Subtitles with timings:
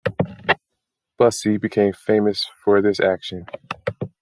[1.19, 3.45] Bussy became famous for this action.